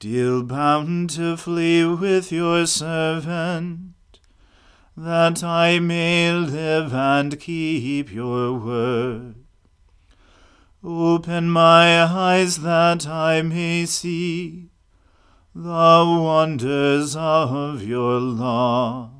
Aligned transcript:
Deal 0.00 0.44
bountifully 0.44 1.84
with 1.84 2.30
your 2.30 2.68
servant, 2.68 3.94
that 4.96 5.42
I 5.42 5.80
may 5.80 6.32
live 6.32 6.94
and 6.94 7.40
keep 7.40 8.12
your 8.12 8.52
word. 8.52 9.34
Open 10.84 11.50
my 11.50 12.04
eyes 12.04 12.58
that 12.58 13.08
I 13.08 13.42
may 13.42 13.86
see 13.86 14.70
the 15.52 16.04
wonders 16.06 17.16
of 17.16 17.82
your 17.82 18.20
law. 18.20 19.10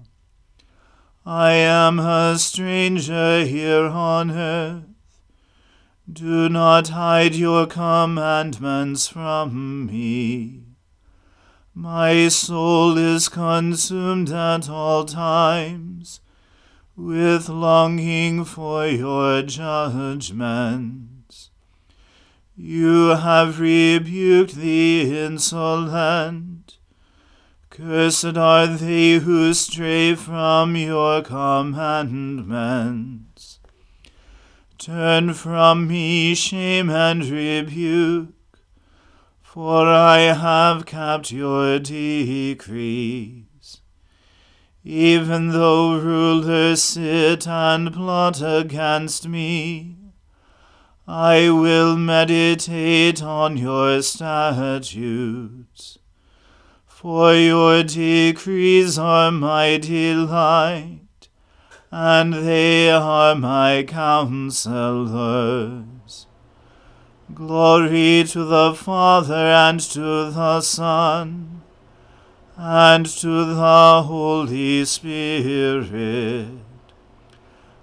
I 1.26 1.54
am 1.54 1.98
a 1.98 2.38
stranger 2.38 3.44
here 3.44 3.86
on 3.86 4.30
earth. 4.30 4.84
Do 6.10 6.48
not 6.48 6.88
hide 6.90 7.34
your 7.34 7.66
commandments 7.66 9.08
from 9.08 9.86
me. 9.86 10.67
My 11.80 12.26
soul 12.26 12.98
is 12.98 13.28
consumed 13.28 14.30
at 14.30 14.68
all 14.68 15.04
times 15.04 16.18
with 16.96 17.48
longing 17.48 18.44
for 18.44 18.88
your 18.88 19.42
judgments. 19.42 21.50
You 22.56 23.10
have 23.10 23.60
rebuked 23.60 24.56
the 24.56 25.24
insolent. 25.24 26.78
Cursed 27.70 28.36
are 28.36 28.66
they 28.66 29.20
who 29.20 29.54
stray 29.54 30.16
from 30.16 30.74
your 30.74 31.22
commandments. 31.22 33.60
Turn 34.78 35.32
from 35.32 35.86
me 35.86 36.34
shame 36.34 36.90
and 36.90 37.24
rebuke 37.24 38.30
for 39.54 39.88
I 39.88 40.34
have 40.34 40.84
kept 40.84 41.32
your 41.32 41.78
decrees. 41.78 43.80
Even 44.84 45.48
though 45.48 45.98
rulers 45.98 46.82
sit 46.82 47.48
and 47.48 47.90
plot 47.90 48.42
against 48.44 49.26
me, 49.26 49.96
I 51.06 51.48
will 51.48 51.96
meditate 51.96 53.22
on 53.22 53.56
your 53.56 54.02
statutes. 54.02 55.98
For 56.86 57.34
your 57.34 57.82
decrees 57.84 58.98
are 58.98 59.32
my 59.32 59.78
delight, 59.78 61.28
and 61.90 62.34
they 62.34 62.90
are 62.90 63.34
my 63.34 63.82
counselors. 63.88 65.97
Glory 67.34 68.24
to 68.24 68.44
the 68.44 68.74
Father 68.74 69.34
and 69.34 69.80
to 69.80 70.30
the 70.30 70.60
Son 70.62 71.62
and 72.56 73.04
to 73.04 73.44
the 73.54 74.02
Holy 74.02 74.84
Spirit, 74.86 76.48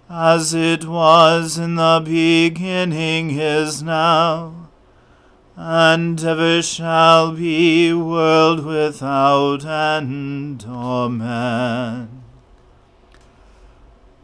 as 0.09 0.53
it 0.53 0.85
was 0.85 1.57
in 1.59 1.75
the 1.75 2.01
beginning 2.03 3.31
is 3.39 3.83
now 3.83 4.65
and 5.55 6.21
ever 6.23 6.61
shall 6.61 7.31
be, 7.31 7.93
world 7.93 8.65
without 8.65 9.63
end. 9.63 10.65
Amen. 10.67 12.23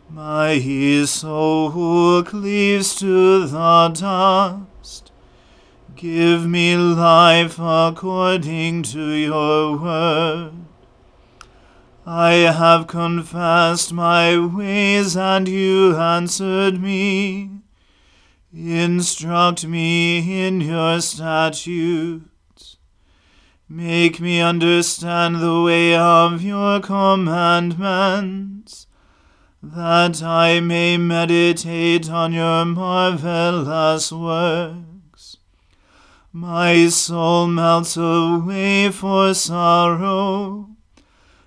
My 0.09 0.59
soul 1.06 1.69
who 1.69 2.24
cleaves 2.24 2.95
to 2.95 3.47
the 3.47 3.89
dust. 3.89 4.70
Give 6.01 6.48
me 6.48 6.75
life 6.75 7.59
according 7.59 8.81
to 8.89 9.12
your 9.12 9.77
word. 9.77 10.53
I 12.07 12.33
have 12.33 12.88
confessed 12.88 13.94
my 13.94 14.36
ways, 14.39 15.15
and 15.15 15.48
you 15.48 15.95
answered 15.95 16.81
me. 16.81 17.51
Instruct 18.51 19.68
me 19.68 20.48
in 20.48 20.62
your 20.62 21.01
statutes. 21.01 22.77
Make 23.69 24.19
me 24.19 24.42
understand 24.42 25.36
the 25.36 25.62
way 25.62 25.95
of 25.95 26.42
your 26.42 26.80
commandments, 26.80 28.88
that 29.62 30.24
I 30.24 30.62
may 30.62 30.98
meditate 30.98 32.09
on 32.09 32.33
your 32.33 32.65
marvelous 32.65 34.12
works. 34.12 34.90
My 36.33 36.88
soul 36.88 37.48
melts 37.48 37.98
away 37.98 38.89
for 38.89 39.33
sorrow. 39.33 40.69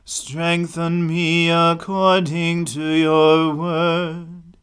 Strengthen 0.04 1.06
me 1.06 1.48
according 1.48 2.66
to 2.66 2.84
your 2.92 3.54
word. 3.54 4.58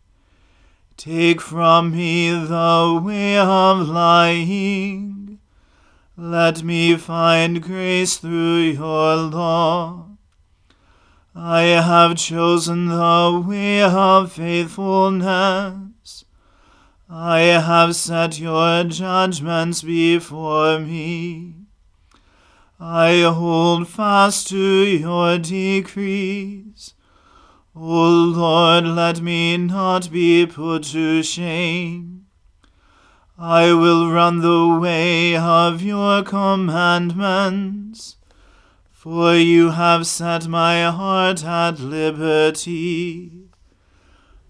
Take 0.95 1.41
from 1.41 1.94
me 1.94 2.29
the 2.29 3.01
way 3.03 3.39
of 3.39 3.88
lying. 3.89 5.39
Let 6.15 6.62
me 6.62 6.97
find 6.97 7.63
grace 7.63 8.17
through 8.17 8.59
your 8.59 9.15
law. 9.15 10.06
I 11.33 11.62
have 11.62 12.15
chosen 12.17 12.89
the 12.89 13.44
way 13.44 13.81
of 13.81 14.31
faithfulness. 14.31 15.90
I 17.13 17.39
have 17.39 17.97
set 17.97 18.39
your 18.39 18.85
judgments 18.85 19.81
before 19.81 20.79
me. 20.79 21.55
I 22.79 23.23
hold 23.23 23.89
fast 23.89 24.47
to 24.47 24.57
your 24.57 25.37
decrees. 25.37 26.93
O 27.75 28.13
Lord, 28.13 28.85
let 28.85 29.19
me 29.19 29.57
not 29.57 30.09
be 30.09 30.45
put 30.45 30.83
to 30.93 31.21
shame. 31.21 32.27
I 33.37 33.73
will 33.73 34.09
run 34.09 34.39
the 34.39 34.79
way 34.79 35.35
of 35.35 35.81
your 35.81 36.23
commandments, 36.23 38.15
for 38.89 39.35
you 39.35 39.71
have 39.71 40.07
set 40.07 40.47
my 40.47 40.83
heart 40.83 41.43
at 41.43 41.77
liberty. 41.81 43.40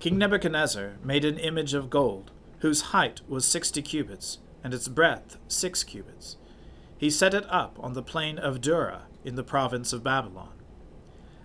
King 0.00 0.16
Nebuchadnezzar 0.16 0.92
made 1.02 1.24
an 1.24 1.38
image 1.38 1.74
of 1.74 1.90
gold, 1.90 2.30
whose 2.60 2.92
height 2.92 3.20
was 3.28 3.44
sixty 3.44 3.82
cubits, 3.82 4.38
and 4.62 4.72
its 4.72 4.86
breadth 4.86 5.38
six 5.48 5.82
cubits. 5.82 6.36
He 6.96 7.10
set 7.10 7.34
it 7.34 7.44
up 7.48 7.76
on 7.80 7.94
the 7.94 8.02
plain 8.02 8.38
of 8.38 8.60
Dura 8.60 9.02
in 9.24 9.34
the 9.34 9.42
province 9.42 9.92
of 9.92 10.04
Babylon. 10.04 10.52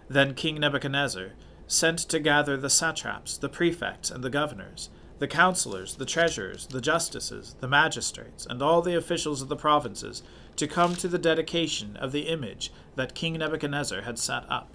Then 0.08 0.36
King 0.36 0.60
Nebuchadnezzar 0.60 1.32
sent 1.66 1.98
to 1.98 2.20
gather 2.20 2.56
the 2.56 2.70
satraps, 2.70 3.38
the 3.38 3.50
prefects, 3.50 4.12
and 4.12 4.24
the 4.24 4.30
governors, 4.30 4.92
the 5.18 5.28
counselors, 5.28 5.96
the 5.96 6.06
treasurers, 6.06 6.68
the 6.68 6.82
justices, 6.82 7.56
the 7.60 7.68
magistrates, 7.68 8.46
and 8.46 8.62
all 8.62 8.84
the 8.84 8.96
officials 8.96 9.42
of 9.42 9.50
the 9.50 9.56
provinces 9.56 10.22
to 10.58 10.68
come 10.68 10.96
to 10.96 11.08
the 11.08 11.18
dedication 11.18 11.98
of 11.98 12.12
the 12.12 12.28
image 12.28 12.72
that 12.96 13.16
King 13.16 13.34
Nebuchadnezzar 13.34 14.02
had 14.02 14.20
set 14.20 14.44
up. 14.48 14.70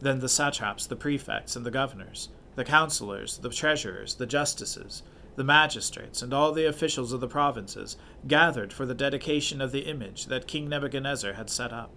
Then 0.00 0.20
the 0.20 0.28
satraps, 0.28 0.86
the 0.86 0.96
prefects, 0.96 1.56
and 1.56 1.64
the 1.64 1.70
governors, 1.70 2.28
the 2.60 2.64
counselors, 2.64 3.38
the 3.38 3.48
treasurers, 3.48 4.14
the 4.16 4.26
justices, 4.26 5.02
the 5.36 5.44
magistrates, 5.44 6.20
and 6.22 6.34
all 6.34 6.52
the 6.52 6.66
officials 6.66 7.12
of 7.12 7.20
the 7.20 7.26
provinces 7.26 7.96
gathered 8.28 8.72
for 8.72 8.84
the 8.84 8.94
dedication 8.94 9.60
of 9.60 9.72
the 9.72 9.86
image 9.86 10.26
that 10.26 10.46
King 10.46 10.68
Nebuchadnezzar 10.68 11.32
had 11.32 11.50
set 11.50 11.72
up 11.72 11.90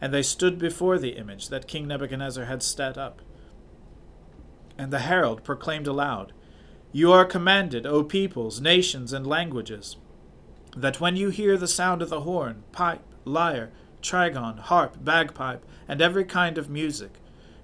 and 0.00 0.14
they 0.14 0.22
stood 0.22 0.58
before 0.58 0.98
the 0.98 1.16
image 1.16 1.48
that 1.48 1.68
King 1.68 1.86
Nebuchadnezzar 1.86 2.46
had 2.46 2.62
set 2.62 2.96
up. 2.96 3.20
And 4.78 4.92
the 4.92 5.00
herald 5.00 5.44
proclaimed 5.44 5.86
aloud, 5.86 6.32
You 6.90 7.12
are 7.12 7.24
commanded, 7.24 7.86
O 7.86 8.02
peoples, 8.02 8.60
nations, 8.60 9.12
and 9.12 9.26
languages, 9.26 9.96
that 10.76 11.00
when 11.00 11.16
you 11.16 11.28
hear 11.28 11.56
the 11.56 11.68
sound 11.68 12.00
of 12.00 12.08
the 12.08 12.22
horn, 12.22 12.62
pipe, 12.72 13.02
lyre, 13.24 13.70
trigon, 14.00 14.58
harp, 14.58 14.96
bagpipe, 15.04 15.64
and 15.86 16.00
every 16.00 16.24
kind 16.24 16.56
of 16.56 16.70
music, 16.70 17.18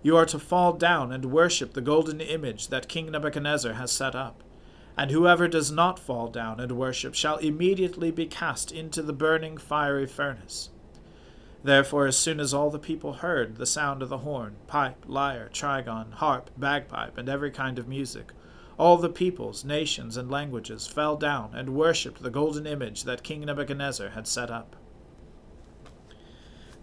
you 0.07 0.17
are 0.17 0.25
to 0.25 0.39
fall 0.39 0.73
down 0.73 1.11
and 1.11 1.33
worship 1.33 1.73
the 1.73 1.81
golden 1.81 2.21
image 2.21 2.69
that 2.69 2.87
King 2.87 3.11
Nebuchadnezzar 3.11 3.73
has 3.73 3.91
set 3.91 4.15
up. 4.15 4.41
And 4.97 5.11
whoever 5.11 5.49
does 5.49 5.73
not 5.73 5.99
fall 5.99 6.29
down 6.29 6.61
and 6.61 6.79
worship 6.79 7.17
shall 7.17 7.39
immediately 7.39 8.13
be 8.13 8.27
cast 8.27 8.71
into 8.71 9.03
the 9.03 9.13
burning 9.13 9.57
fiery 9.57 10.07
furnace. 10.07 10.71
Therefore, 11.65 12.07
as 12.07 12.17
soon 12.17 12.39
as 12.39 12.55
all 12.55 12.71
the 12.71 12.79
people 12.79 13.15
heard 13.15 13.57
the 13.57 13.67
sound 13.67 14.01
of 14.01 14.09
the 14.09 14.19
horn, 14.19 14.55
pipe, 14.69 15.05
lyre, 15.09 15.51
trigon, 15.53 16.13
harp, 16.13 16.51
bagpipe, 16.57 17.19
and 17.19 17.29
every 17.29 17.51
kind 17.51 17.77
of 17.77 17.89
music, 17.89 18.31
all 18.79 18.99
the 18.99 19.09
peoples, 19.09 19.65
nations, 19.65 20.17
and 20.17 20.31
languages 20.31 20.87
fell 20.87 21.17
down 21.17 21.51
and 21.53 21.71
worshipped 21.75 22.23
the 22.23 22.31
golden 22.31 22.65
image 22.65 23.03
that 23.03 23.25
King 23.25 23.41
Nebuchadnezzar 23.41 24.11
had 24.11 24.29
set 24.29 24.53
up. 24.53 24.77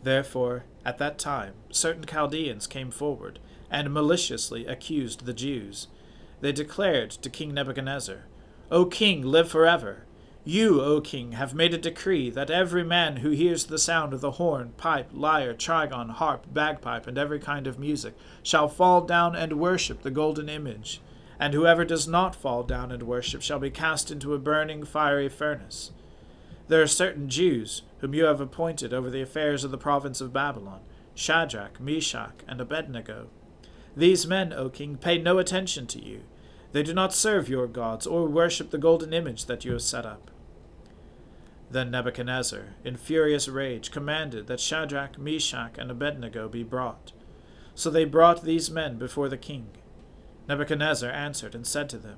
Therefore, 0.04 0.66
at 0.86 0.98
that 0.98 1.18
time, 1.18 1.54
certain 1.72 2.06
Chaldeans 2.06 2.68
came 2.68 2.92
forward 2.92 3.40
and 3.72 3.94
maliciously 3.94 4.66
accused 4.66 5.26
the 5.26 5.34
Jews. 5.34 5.88
They 6.42 6.52
declared 6.52 7.12
to 7.12 7.30
King 7.30 7.54
Nebuchadnezzar, 7.54 8.26
O 8.70 8.86
king, 8.86 9.22
live 9.22 9.50
forever! 9.50 10.06
You, 10.46 10.82
O 10.82 11.00
king, 11.00 11.34
have 11.34 11.54
made 11.54 11.74
a 11.74 11.78
decree 11.78 12.30
that 12.32 12.50
every 12.50 12.84
man 12.84 13.18
who 13.18 13.30
hears 13.30 13.66
the 13.66 13.78
sound 13.78 14.14
of 14.14 14.20
the 14.20 14.32
horn, 14.32 14.74
pipe, 14.76 15.10
lyre, 15.14 15.54
trigon, 15.54 16.10
harp, 16.10 16.48
bagpipe, 16.52 17.08
and 17.08 17.18
every 17.18 17.40
kind 17.40 17.66
of 17.66 17.80
music 17.80 18.14
shall 18.42 18.68
fall 18.68 19.02
down 19.02 19.38
and 19.38 19.54
worship 19.54 20.02
the 20.02 20.12
golden 20.12 20.50
image, 20.50 21.00
and 21.40 21.54
whoever 21.54 21.86
does 21.86 22.10
not 22.10 22.36
fall 22.36 22.64
down 22.64 22.92
and 22.92 23.04
worship 23.04 23.42
shall 23.42 23.60
be 23.60 23.70
cast 23.70 24.12
into 24.12 24.34
a 24.34 24.40
burning 24.40 24.84
fiery 24.84 25.30
furnace. 25.30 25.92
There 26.68 26.82
are 26.82 26.88
certain 26.88 27.30
Jews 27.30 27.82
whom 28.00 28.14
you 28.14 28.26
have 28.26 28.40
appointed 28.40 28.94
over 28.94 29.10
the 29.10 29.22
affairs 29.22 29.64
of 29.64 29.72
the 29.72 29.78
province 29.78 30.22
of 30.22 30.34
Babylon 30.34 30.82
Shadrach, 31.16 31.80
Meshach, 31.80 32.42
and 32.48 32.60
Abednego. 32.60 33.28
These 33.96 34.26
men, 34.26 34.52
O 34.52 34.70
king, 34.70 34.98
pay 34.98 35.20
no 35.20 35.38
attention 35.38 35.86
to 35.88 36.04
you. 36.04 36.22
They 36.72 36.82
do 36.82 36.94
not 36.94 37.14
serve 37.14 37.50
your 37.50 37.68
gods 37.68 38.08
or 38.08 38.28
worship 38.28 38.72
the 38.72 38.80
golden 38.80 39.14
image 39.14 39.46
that 39.46 39.64
you 39.64 39.74
have 39.74 39.84
set 39.84 40.06
up. 40.06 40.32
Then 41.70 41.92
Nebuchadnezzar, 41.92 42.76
in 42.84 42.98
furious 42.98 43.48
rage, 43.48 43.92
commanded 43.92 44.48
that 44.48 44.60
Shadrach, 44.60 45.18
Meshach, 45.20 45.78
and 45.78 45.92
Abednego 45.92 46.48
be 46.50 46.64
brought. 46.64 47.12
So 47.76 47.90
they 47.90 48.06
brought 48.06 48.44
these 48.44 48.72
men 48.72 48.98
before 48.98 49.30
the 49.30 49.38
king. 49.38 49.70
Nebuchadnezzar 50.48 51.12
answered 51.12 51.56
and 51.56 51.66
said 51.66 51.90
to 51.90 51.98
them, 51.98 52.18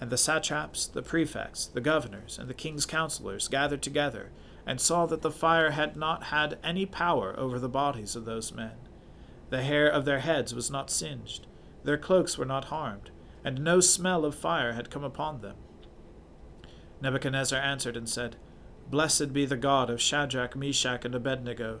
And 0.00 0.10
the 0.10 0.18
satraps, 0.18 0.86
the 0.86 1.02
prefects, 1.02 1.66
the 1.66 1.80
governors, 1.80 2.38
and 2.38 2.48
the 2.48 2.54
king's 2.54 2.86
counselors 2.86 3.48
gathered 3.48 3.82
together, 3.82 4.30
and 4.66 4.80
saw 4.80 5.06
that 5.06 5.22
the 5.22 5.30
fire 5.30 5.70
had 5.70 5.96
not 5.96 6.24
had 6.24 6.58
any 6.62 6.84
power 6.84 7.34
over 7.38 7.58
the 7.58 7.68
bodies 7.68 8.16
of 8.16 8.24
those 8.24 8.52
men. 8.52 8.76
The 9.50 9.62
hair 9.62 9.88
of 9.88 10.04
their 10.04 10.20
heads 10.20 10.54
was 10.54 10.70
not 10.70 10.90
singed, 10.90 11.46
their 11.84 11.96
cloaks 11.96 12.36
were 12.36 12.44
not 12.44 12.66
harmed, 12.66 13.10
and 13.44 13.62
no 13.62 13.80
smell 13.80 14.24
of 14.24 14.34
fire 14.34 14.72
had 14.72 14.90
come 14.90 15.04
upon 15.04 15.40
them. 15.40 15.56
Nebuchadnezzar 17.00 17.60
answered 17.60 17.96
and 17.96 18.08
said, 18.08 18.36
Blessed 18.90 19.32
be 19.32 19.46
the 19.46 19.56
God 19.56 19.88
of 19.88 20.00
Shadrach, 20.00 20.56
Meshach, 20.56 21.04
and 21.04 21.14
Abednego, 21.14 21.80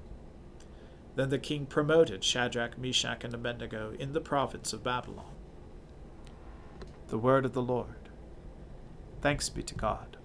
Then 1.15 1.29
the 1.29 1.39
king 1.39 1.65
promoted 1.65 2.23
Shadrach, 2.23 2.77
Meshach, 2.77 3.23
and 3.23 3.33
Abednego 3.33 3.93
in 3.99 4.13
the 4.13 4.21
province 4.21 4.71
of 4.73 4.83
Babylon. 4.83 5.25
The 7.09 7.17
word 7.17 7.45
of 7.45 7.53
the 7.53 7.61
Lord. 7.61 8.09
Thanks 9.19 9.49
be 9.49 9.61
to 9.63 9.75
God. 9.75 10.17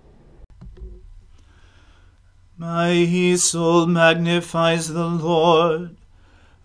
My 2.56 3.34
soul 3.36 3.86
magnifies 3.86 4.88
the 4.88 5.06
Lord. 5.06 5.96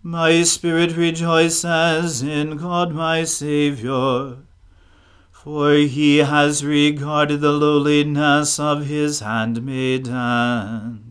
My 0.04 0.44
spirit 0.44 0.96
rejoices 0.96 2.22
in 2.22 2.58
God 2.58 2.94
my 2.94 3.24
Saviour. 3.24 4.38
For 5.32 5.74
he 5.74 6.20
has 6.20 6.64
regarded 6.64 7.42
the 7.42 7.52
lowliness 7.52 8.60
of 8.60 8.86
his 8.86 9.20
handmaiden. 9.20 11.11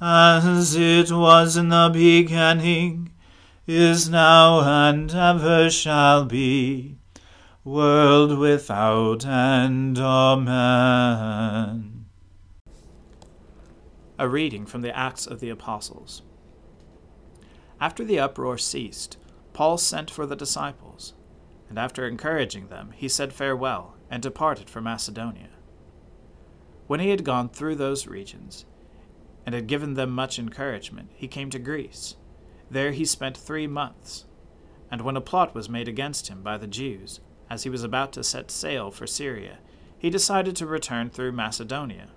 as 0.00 0.76
it 0.76 1.10
was 1.10 1.56
in 1.56 1.70
the 1.70 1.90
beginning, 1.92 3.10
is 3.66 4.08
now, 4.08 4.60
and 4.60 5.12
ever 5.12 5.68
shall 5.68 6.24
be 6.24 6.96
world 7.64 8.38
without 8.38 9.26
end. 9.26 9.98
Amen. 9.98 12.06
A 14.18 14.28
reading 14.28 14.66
from 14.66 14.80
the 14.80 14.96
Acts 14.96 15.26
of 15.26 15.40
the 15.40 15.50
Apostles. 15.50 16.22
After 17.80 18.04
the 18.04 18.18
uproar 18.18 18.58
ceased, 18.58 19.16
Paul 19.52 19.78
sent 19.78 20.10
for 20.10 20.26
the 20.26 20.34
disciples, 20.34 21.14
and 21.68 21.78
after 21.78 22.04
encouraging 22.06 22.68
them, 22.68 22.92
he 22.96 23.08
said 23.08 23.32
farewell 23.32 23.94
and 24.10 24.22
departed 24.22 24.70
for 24.70 24.80
Macedonia. 24.80 25.50
When 26.86 27.00
he 27.00 27.10
had 27.10 27.22
gone 27.22 27.50
through 27.50 27.76
those 27.76 28.06
regions, 28.06 28.64
and 29.48 29.54
had 29.54 29.66
given 29.66 29.94
them 29.94 30.10
much 30.10 30.38
encouragement, 30.38 31.08
he 31.14 31.26
came 31.26 31.48
to 31.48 31.58
Greece 31.58 32.16
There 32.70 32.92
he 32.92 33.06
spent 33.06 33.34
three 33.34 33.66
months. 33.66 34.26
And 34.90 35.00
when 35.00 35.16
a 35.16 35.22
plot 35.22 35.54
was 35.54 35.70
made 35.70 35.88
against 35.88 36.28
him 36.28 36.42
by 36.42 36.58
the 36.58 36.66
Jews, 36.66 37.20
as 37.48 37.62
he 37.62 37.70
was 37.70 37.82
about 37.82 38.12
to 38.12 38.22
set 38.22 38.50
sail 38.50 38.90
for 38.90 39.06
Syria, 39.06 39.60
he 39.98 40.10
decided 40.10 40.54
to 40.56 40.66
return 40.66 41.08
through 41.08 41.32
Macedonia. 41.32 42.10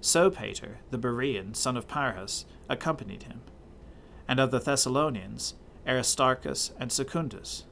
Sopater, 0.00 0.78
the 0.90 0.98
Berean, 0.98 1.54
son 1.54 1.76
of 1.76 1.86
Pyrrhus, 1.86 2.46
accompanied 2.68 3.22
him, 3.22 3.42
and 4.26 4.40
of 4.40 4.50
the 4.50 4.58
Thessalonians, 4.58 5.54
Aristarchus 5.86 6.72
and 6.80 6.90
Secundus, 6.90 7.62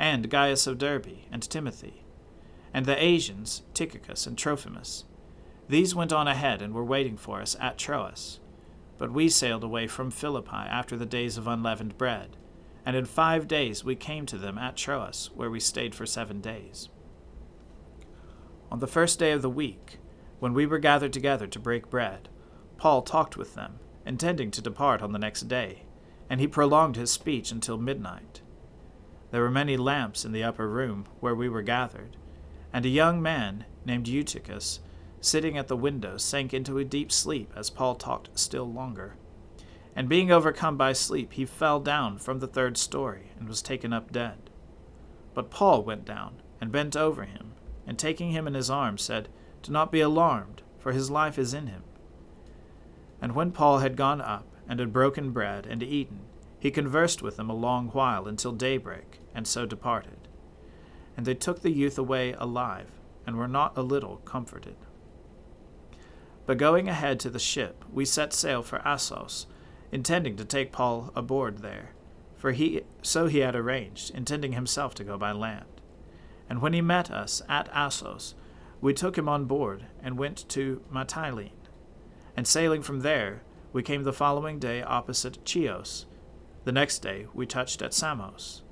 and 0.00 0.28
Gaius 0.28 0.66
of 0.66 0.78
Derbe 0.78 1.18
and 1.30 1.48
Timothy, 1.48 2.02
and 2.74 2.86
the 2.86 3.00
Asians, 3.00 3.62
Tychicus 3.72 4.26
and 4.26 4.36
Trophimus. 4.36 5.04
These 5.70 5.94
went 5.94 6.12
on 6.12 6.26
ahead 6.26 6.62
and 6.62 6.74
were 6.74 6.82
waiting 6.82 7.16
for 7.16 7.40
us 7.40 7.56
at 7.60 7.78
Troas. 7.78 8.40
But 8.98 9.12
we 9.12 9.28
sailed 9.28 9.62
away 9.62 9.86
from 9.86 10.10
Philippi 10.10 10.50
after 10.50 10.96
the 10.96 11.06
days 11.06 11.38
of 11.38 11.46
unleavened 11.46 11.96
bread, 11.96 12.36
and 12.84 12.96
in 12.96 13.04
five 13.04 13.46
days 13.46 13.84
we 13.84 13.94
came 13.94 14.26
to 14.26 14.36
them 14.36 14.58
at 14.58 14.76
Troas, 14.76 15.30
where 15.32 15.48
we 15.48 15.60
stayed 15.60 15.94
for 15.94 16.06
seven 16.06 16.40
days. 16.40 16.88
On 18.72 18.80
the 18.80 18.88
first 18.88 19.20
day 19.20 19.30
of 19.30 19.42
the 19.42 19.48
week, 19.48 19.98
when 20.40 20.54
we 20.54 20.66
were 20.66 20.80
gathered 20.80 21.12
together 21.12 21.46
to 21.46 21.60
break 21.60 21.88
bread, 21.88 22.28
Paul 22.76 23.02
talked 23.02 23.36
with 23.36 23.54
them, 23.54 23.78
intending 24.04 24.50
to 24.50 24.60
depart 24.60 25.02
on 25.02 25.12
the 25.12 25.20
next 25.20 25.42
day, 25.42 25.84
and 26.28 26.40
he 26.40 26.48
prolonged 26.48 26.96
his 26.96 27.12
speech 27.12 27.52
until 27.52 27.78
midnight. 27.78 28.40
There 29.30 29.42
were 29.42 29.52
many 29.52 29.76
lamps 29.76 30.24
in 30.24 30.32
the 30.32 30.42
upper 30.42 30.68
room 30.68 31.04
where 31.20 31.36
we 31.36 31.48
were 31.48 31.62
gathered, 31.62 32.16
and 32.72 32.84
a 32.84 32.88
young 32.88 33.22
man 33.22 33.66
named 33.84 34.08
Eutychus, 34.08 34.80
sitting 35.20 35.58
at 35.58 35.68
the 35.68 35.76
window, 35.76 36.16
sank 36.16 36.54
into 36.54 36.78
a 36.78 36.84
deep 36.84 37.12
sleep 37.12 37.52
as 37.56 37.70
Paul 37.70 37.94
talked 37.94 38.38
still 38.38 38.70
longer. 38.70 39.16
And 39.94 40.08
being 40.08 40.30
overcome 40.30 40.76
by 40.76 40.92
sleep, 40.92 41.32
he 41.32 41.44
fell 41.44 41.80
down 41.80 42.18
from 42.18 42.38
the 42.38 42.46
third 42.46 42.76
story 42.76 43.32
and 43.38 43.48
was 43.48 43.60
taken 43.60 43.92
up 43.92 44.12
dead. 44.12 44.50
But 45.34 45.50
Paul 45.50 45.82
went 45.82 46.04
down 46.04 46.42
and 46.60 46.72
bent 46.72 46.96
over 46.96 47.24
him, 47.24 47.52
and 47.86 47.98
taking 47.98 48.30
him 48.30 48.46
in 48.46 48.54
his 48.54 48.70
arms, 48.70 49.02
said, 49.02 49.28
Do 49.62 49.72
not 49.72 49.92
be 49.92 50.00
alarmed, 50.00 50.62
for 50.78 50.92
his 50.92 51.10
life 51.10 51.38
is 51.38 51.54
in 51.54 51.66
him. 51.66 51.82
And 53.20 53.34
when 53.34 53.52
Paul 53.52 53.78
had 53.78 53.96
gone 53.96 54.20
up 54.20 54.46
and 54.68 54.80
had 54.80 54.92
broken 54.92 55.30
bread 55.30 55.66
and 55.66 55.82
eaten, 55.82 56.20
he 56.58 56.70
conversed 56.70 57.22
with 57.22 57.36
them 57.36 57.50
a 57.50 57.54
long 57.54 57.88
while 57.88 58.26
until 58.26 58.52
daybreak, 58.52 59.18
and 59.34 59.46
so 59.46 59.66
departed. 59.66 60.28
And 61.16 61.26
they 61.26 61.34
took 61.34 61.62
the 61.62 61.72
youth 61.72 61.98
away 61.98 62.34
alive, 62.38 62.90
and 63.26 63.36
were 63.36 63.48
not 63.48 63.76
a 63.76 63.82
little 63.82 64.18
comforted. 64.18 64.76
But 66.50 66.58
going 66.58 66.88
ahead 66.88 67.20
to 67.20 67.30
the 67.30 67.38
ship, 67.38 67.84
we 67.92 68.04
set 68.04 68.32
sail 68.32 68.64
for 68.64 68.84
Assos, 68.84 69.46
intending 69.92 70.34
to 70.34 70.44
take 70.44 70.72
Paul 70.72 71.12
aboard 71.14 71.58
there, 71.58 71.90
for 72.34 72.50
he 72.50 72.82
so 73.02 73.28
he 73.28 73.38
had 73.38 73.54
arranged, 73.54 74.12
intending 74.16 74.54
himself 74.54 74.92
to 74.96 75.04
go 75.04 75.16
by 75.16 75.30
land. 75.30 75.80
And 76.48 76.60
when 76.60 76.72
he 76.72 76.80
met 76.80 77.08
us 77.08 77.40
at 77.48 77.68
Assos, 77.72 78.34
we 78.80 78.92
took 78.92 79.16
him 79.16 79.28
on 79.28 79.44
board 79.44 79.84
and 80.02 80.18
went 80.18 80.48
to 80.48 80.82
Mytilene. 80.92 81.68
And 82.36 82.48
sailing 82.48 82.82
from 82.82 83.02
there, 83.02 83.42
we 83.72 83.84
came 83.84 84.02
the 84.02 84.12
following 84.12 84.58
day 84.58 84.82
opposite 84.82 85.44
Chios. 85.44 86.06
The 86.64 86.72
next 86.72 86.98
day 86.98 87.28
we 87.32 87.46
touched 87.46 87.80
at 87.80 87.94
Samos, 87.94 88.62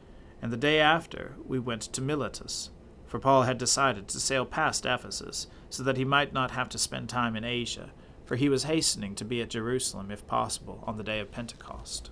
and 0.42 0.52
the 0.52 0.56
day 0.56 0.80
after 0.80 1.36
we 1.46 1.60
went 1.60 1.82
to 1.82 2.02
Miletus, 2.02 2.70
for 3.08 3.18
Paul 3.18 3.42
had 3.42 3.58
decided 3.58 4.06
to 4.08 4.20
sail 4.20 4.44
past 4.44 4.86
Ephesus, 4.86 5.48
so 5.70 5.82
that 5.82 5.96
he 5.96 6.04
might 6.04 6.32
not 6.32 6.52
have 6.52 6.68
to 6.68 6.78
spend 6.78 7.08
time 7.08 7.34
in 7.34 7.44
Asia, 7.44 7.90
for 8.24 8.36
he 8.36 8.48
was 8.48 8.64
hastening 8.64 9.14
to 9.16 9.24
be 9.24 9.40
at 9.40 9.50
Jerusalem, 9.50 10.10
if 10.10 10.26
possible, 10.26 10.84
on 10.86 10.98
the 10.98 11.02
day 11.02 11.18
of 11.18 11.32
Pentecost. 11.32 12.10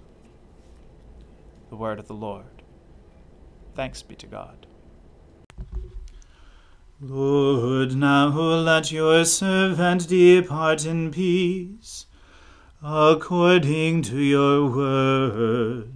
The 1.68 1.76
word 1.76 1.98
of 1.98 2.08
the 2.08 2.14
Lord. 2.14 2.62
Thanks 3.74 4.02
be 4.02 4.16
to 4.16 4.26
God. 4.26 4.66
Lord, 6.98 7.94
now 7.94 8.28
let 8.28 8.90
your 8.90 9.26
servant 9.26 10.08
depart 10.08 10.86
in 10.86 11.10
peace, 11.10 12.06
according 12.82 14.00
to 14.02 14.18
your 14.18 14.70
word. 14.70 15.95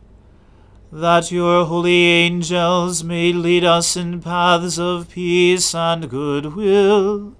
that 0.91 1.31
your 1.31 1.65
holy 1.65 2.03
angels 2.05 3.03
may 3.03 3.31
lead 3.31 3.63
us 3.63 3.95
in 3.95 4.21
paths 4.21 4.77
of 4.77 5.09
peace 5.09 5.73
and 5.73 6.09
goodwill. 6.09 7.35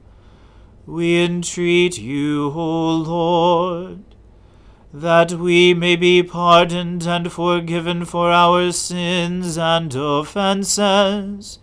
We 0.85 1.23
entreat 1.23 1.97
you, 1.97 2.51
O 2.55 2.95
Lord, 2.95 4.03
that 4.93 5.33
we 5.33 5.73
may 5.73 5.95
be 5.95 6.23
pardoned 6.23 7.05
and 7.05 7.31
forgiven 7.31 8.05
for 8.05 8.31
our 8.31 8.71
sins 8.71 9.57
and 9.57 9.93
offences. 9.93 11.59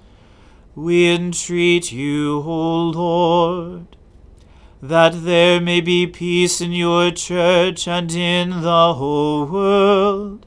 We 0.74 1.10
entreat 1.10 1.90
you, 1.90 2.40
O 2.40 2.90
Lord 2.90 3.96
that 4.80 5.24
there 5.24 5.60
may 5.60 5.80
be 5.80 6.06
peace 6.06 6.60
in 6.60 6.72
your 6.72 7.10
church 7.10 7.88
and 7.88 8.12
in 8.12 8.50
the 8.62 8.94
whole 8.94 9.44
world. 9.44 10.46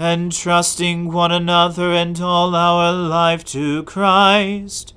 entrusting 0.00 1.12
one 1.12 1.30
another 1.30 1.92
and 1.92 2.18
all 2.22 2.54
our 2.54 2.90
life 2.90 3.44
to 3.44 3.82
Christ, 3.82 4.94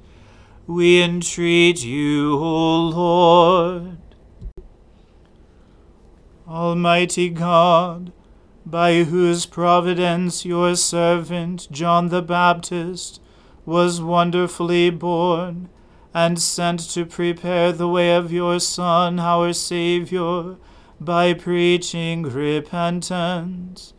we 0.65 1.03
entreat 1.03 1.83
you, 1.83 2.37
O 2.37 2.79
Lord. 2.79 3.97
Almighty 6.47 7.29
God, 7.29 8.13
by 8.65 9.03
whose 9.03 9.45
providence 9.45 10.45
your 10.45 10.73
servant 10.77 11.67
John 11.69 12.07
the 12.07 12.21
Baptist 12.21 13.19
was 13.65 14.01
wonderfully 14.01 14.89
born, 14.89 15.67
and 16.13 16.39
sent 16.39 16.79
to 16.91 17.05
prepare 17.05 17.73
the 17.73 17.89
way 17.89 18.15
of 18.15 18.31
your 18.31 18.57
Son, 18.61 19.19
our 19.19 19.51
Saviour, 19.51 20.57
by 21.01 21.33
preaching 21.33 22.23
repentance. 22.23 23.93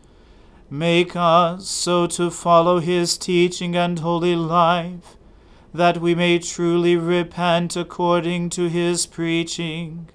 Make 0.71 1.15
us 1.15 1.69
so 1.69 2.07
to 2.09 2.31
follow 2.31 2.81
his 2.81 3.19
teaching 3.19 3.77
and 3.77 3.99
holy 3.99 4.35
life, 4.35 5.17
that 5.75 6.01
we 6.01 6.15
may 6.15 6.39
truly 6.39 6.97
repent 6.97 7.77
according 7.77 8.51
to 8.51 8.69
his 8.69 9.07
preaching, 9.07 10.09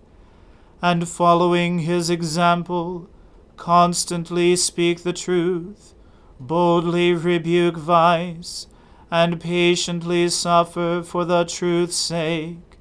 and 0.81 1.07
following 1.07 1.79
his 1.79 2.09
example, 2.09 3.09
constantly 3.57 4.55
speak 4.55 5.03
the 5.03 5.13
truth, 5.13 5.93
boldly 6.39 7.13
rebuke 7.13 7.77
vice, 7.77 8.67
and 9.12 9.39
patiently 9.39 10.29
suffer 10.29 11.03
for 11.05 11.25
the 11.25 11.43
truth's 11.43 11.95
sake. 11.95 12.77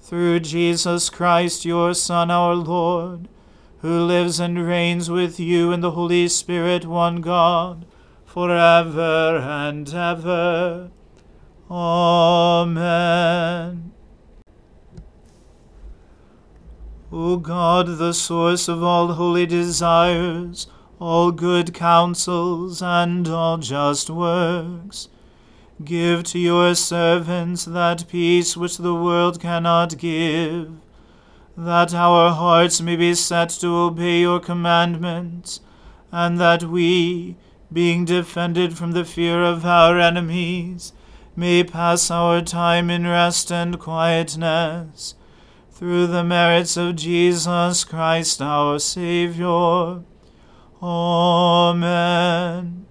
Through 0.00 0.40
Jesus 0.40 1.10
Christ, 1.10 1.64
your 1.64 1.94
Son, 1.94 2.30
our 2.30 2.54
Lord, 2.54 3.28
who 3.80 4.04
lives 4.04 4.40
and 4.40 4.66
reigns 4.66 5.10
with 5.10 5.40
you 5.40 5.72
in 5.72 5.80
the 5.80 5.92
Holy 5.92 6.28
Spirit, 6.28 6.84
one 6.84 7.20
God, 7.20 7.84
for 8.24 8.50
ever 8.50 9.36
and 9.38 9.88
ever. 9.92 10.90
Amen. 11.70 12.72
O 17.12 17.36
God, 17.36 17.98
the 17.98 18.12
source 18.12 18.68
of 18.68 18.82
all 18.82 19.14
holy 19.14 19.46
desires, 19.46 20.66
all 20.98 21.32
good 21.32 21.74
counsels, 21.74 22.82
and 22.82 23.26
all 23.28 23.58
just 23.58 24.08
works, 24.10 25.08
Give 25.82 26.24
to 26.24 26.38
your 26.38 26.74
servants 26.74 27.64
that 27.64 28.06
peace 28.06 28.54
which 28.54 28.76
the 28.76 28.94
world 28.94 29.40
cannot 29.40 29.96
give, 29.96 30.72
that 31.56 31.94
our 31.94 32.32
hearts 32.32 32.80
may 32.80 32.96
be 32.96 33.14
set 33.14 33.50
to 33.50 33.68
obey 33.68 34.20
your 34.20 34.40
commandments, 34.40 35.60
and 36.12 36.40
that 36.40 36.64
we, 36.64 37.36
being 37.72 38.04
defended 38.04 38.76
from 38.76 38.92
the 38.92 39.04
fear 39.04 39.42
of 39.42 39.64
our 39.64 39.98
enemies, 39.98 40.92
may 41.36 41.64
pass 41.64 42.10
our 42.10 42.42
time 42.42 42.90
in 42.90 43.06
rest 43.06 43.52
and 43.52 43.78
quietness, 43.78 45.14
through 45.70 46.06
the 46.06 46.24
merits 46.24 46.76
of 46.76 46.96
Jesus 46.96 47.84
Christ 47.84 48.42
our 48.42 48.78
Saviour. 48.78 50.04
Amen. 50.82 52.86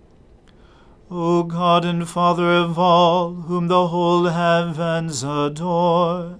O 1.11 1.43
God 1.43 1.85
and 1.85 2.07
Father 2.07 2.51
of 2.51 2.77
all, 2.77 3.33
whom 3.33 3.67
the 3.67 3.87
whole 3.87 4.25
heavens 4.25 5.23
adore, 5.23 6.39